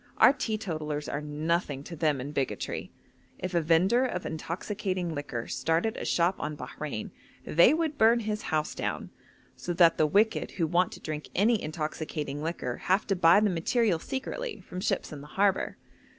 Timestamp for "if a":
3.37-3.61